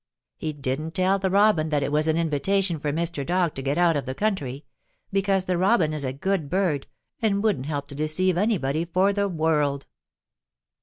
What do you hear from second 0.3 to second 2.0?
He didn't tell the Robin that it